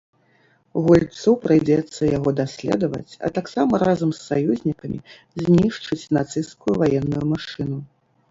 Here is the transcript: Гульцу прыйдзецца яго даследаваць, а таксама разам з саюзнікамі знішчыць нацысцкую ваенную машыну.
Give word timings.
Гульцу 0.85 1.31
прыйдзецца 1.43 2.01
яго 2.17 2.29
даследаваць, 2.39 3.17
а 3.27 3.31
таксама 3.37 3.73
разам 3.85 4.09
з 4.19 4.25
саюзнікамі 4.31 4.99
знішчыць 5.49 6.11
нацысцкую 6.17 6.73
ваенную 6.85 7.21
машыну. 7.35 7.77